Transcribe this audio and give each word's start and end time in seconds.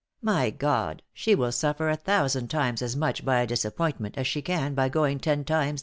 My 0.23 0.49
God! 0.49 1.03
she 1.13 1.35
will 1.35 1.51
suffer 1.51 1.87
a 1.87 1.95
thousand 1.95 2.47
times 2.47 2.81
as 2.81 2.95
much 2.95 3.23
by 3.23 3.41
a 3.41 3.45
disappointment, 3.45 4.17
as 4.17 4.25
she 4.25 4.41
can 4.41 4.73
by 4.73 4.89
going 4.89 5.19
ten 5.19 5.43
times 5.45 5.59
the 5.69 5.73
distance!" 5.75 5.79